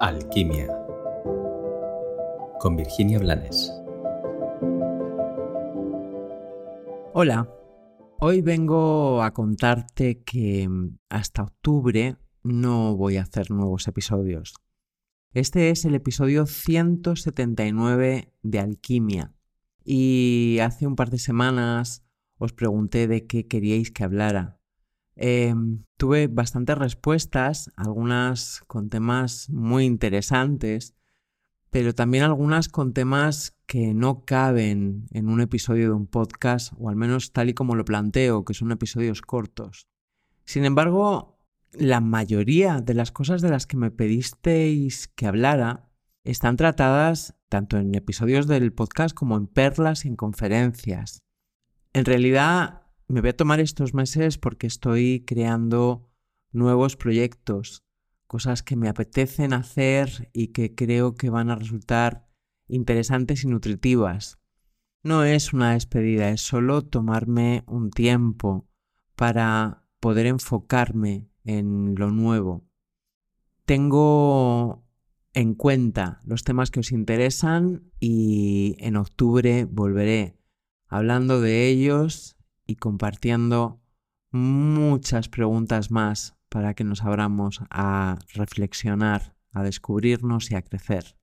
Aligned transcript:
Alquimia 0.00 0.68
con 2.60 2.76
Virginia 2.76 3.18
Blanes. 3.18 3.72
Hola, 7.12 7.52
hoy 8.20 8.40
vengo 8.40 9.24
a 9.24 9.32
contarte 9.32 10.22
que 10.22 10.68
mm, 10.68 10.98
hasta 11.08 11.42
octubre 11.42 12.16
no 12.44 12.96
voy 12.96 13.16
a 13.16 13.22
hacer 13.22 13.50
nuevos 13.50 13.88
episodios. 13.88 14.54
Este 15.32 15.70
es 15.70 15.84
el 15.84 15.96
episodio 15.96 16.46
179 16.46 18.32
de 18.42 18.58
Alquimia 18.60 19.34
y 19.84 20.58
hace 20.62 20.86
un 20.86 20.94
par 20.94 21.10
de 21.10 21.18
semanas 21.18 22.04
os 22.36 22.52
pregunté 22.52 23.08
de 23.08 23.26
qué 23.26 23.48
queríais 23.48 23.90
que 23.90 24.04
hablara 24.04 24.57
Em, 25.20 25.82
tuve 25.96 26.28
bastantes 26.28 26.78
respuestas, 26.78 27.72
algunas 27.74 28.62
con 28.68 28.88
temas 28.88 29.50
muy 29.50 29.84
interesantes, 29.84 30.94
pero 31.70 31.92
también 31.92 32.22
algunas 32.22 32.68
con 32.68 32.94
temas 32.94 33.56
que 33.66 33.94
no 33.94 34.24
caben 34.24 35.06
en 35.10 35.28
un 35.28 35.40
episodio 35.40 35.88
de 35.88 35.94
un 35.94 36.06
podcast, 36.06 36.72
o 36.78 36.88
al 36.88 36.94
menos 36.94 37.32
tal 37.32 37.48
y 37.48 37.54
como 37.54 37.74
lo 37.74 37.84
planteo, 37.84 38.44
que 38.44 38.54
son 38.54 38.70
episodios 38.70 39.20
cortos. 39.20 39.88
Sin 40.44 40.64
embargo, 40.64 41.40
la 41.72 42.00
mayoría 42.00 42.80
de 42.80 42.94
las 42.94 43.10
cosas 43.10 43.42
de 43.42 43.50
las 43.50 43.66
que 43.66 43.76
me 43.76 43.90
pedisteis 43.90 45.08
que 45.08 45.26
hablara 45.26 45.90
están 46.22 46.56
tratadas 46.56 47.34
tanto 47.48 47.76
en 47.76 47.92
episodios 47.96 48.46
del 48.46 48.72
podcast 48.72 49.16
como 49.16 49.36
en 49.36 49.48
perlas 49.48 50.04
y 50.04 50.08
en 50.08 50.16
conferencias. 50.16 51.24
En 51.92 52.04
realidad, 52.04 52.82
me 53.08 53.22
voy 53.22 53.30
a 53.30 53.36
tomar 53.36 53.58
estos 53.60 53.94
meses 53.94 54.36
porque 54.36 54.66
estoy 54.66 55.24
creando 55.26 56.10
nuevos 56.52 56.96
proyectos, 56.96 57.82
cosas 58.26 58.62
que 58.62 58.76
me 58.76 58.88
apetecen 58.88 59.54
hacer 59.54 60.30
y 60.34 60.48
que 60.48 60.74
creo 60.74 61.14
que 61.14 61.30
van 61.30 61.48
a 61.48 61.56
resultar 61.56 62.26
interesantes 62.68 63.44
y 63.44 63.48
nutritivas. 63.48 64.38
No 65.02 65.24
es 65.24 65.54
una 65.54 65.72
despedida, 65.72 66.28
es 66.30 66.42
solo 66.42 66.84
tomarme 66.84 67.64
un 67.66 67.90
tiempo 67.90 68.68
para 69.16 69.86
poder 70.00 70.26
enfocarme 70.26 71.30
en 71.44 71.94
lo 71.94 72.10
nuevo. 72.10 72.68
Tengo 73.64 74.84
en 75.32 75.54
cuenta 75.54 76.20
los 76.24 76.44
temas 76.44 76.70
que 76.70 76.80
os 76.80 76.92
interesan 76.92 77.90
y 78.00 78.76
en 78.80 78.96
octubre 78.96 79.64
volveré 79.64 80.36
hablando 80.88 81.40
de 81.40 81.68
ellos 81.68 82.37
y 82.68 82.76
compartiendo 82.76 83.80
muchas 84.30 85.28
preguntas 85.28 85.90
más 85.90 86.36
para 86.50 86.74
que 86.74 86.84
nos 86.84 87.02
abramos 87.02 87.60
a 87.70 88.18
reflexionar, 88.34 89.34
a 89.50 89.62
descubrirnos 89.64 90.50
y 90.50 90.54
a 90.54 90.62
crecer. 90.62 91.16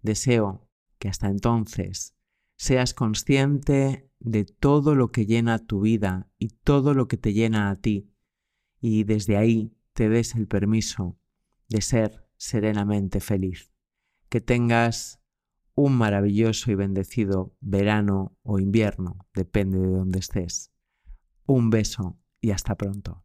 Deseo 0.00 0.66
que 0.98 1.08
hasta 1.08 1.28
entonces 1.28 2.14
seas 2.56 2.94
consciente 2.94 4.10
de 4.20 4.44
todo 4.44 4.94
lo 4.94 5.10
que 5.10 5.26
llena 5.26 5.58
tu 5.58 5.80
vida 5.80 6.30
y 6.38 6.48
todo 6.48 6.94
lo 6.94 7.08
que 7.08 7.16
te 7.16 7.32
llena 7.32 7.68
a 7.68 7.76
ti 7.76 8.10
y 8.80 9.04
desde 9.04 9.36
ahí 9.36 9.76
te 9.92 10.08
des 10.08 10.36
el 10.36 10.46
permiso 10.46 11.18
de 11.68 11.82
ser 11.82 12.28
serenamente 12.36 13.20
feliz. 13.20 13.72
Que 14.28 14.40
tengas 14.40 15.17
un 15.78 15.96
maravilloso 15.96 16.72
y 16.72 16.74
bendecido 16.74 17.54
verano 17.60 18.36
o 18.42 18.58
invierno, 18.58 19.16
depende 19.32 19.78
de 19.78 19.86
donde 19.86 20.18
estés. 20.18 20.72
Un 21.46 21.70
beso 21.70 22.18
y 22.40 22.50
hasta 22.50 22.74
pronto. 22.74 23.24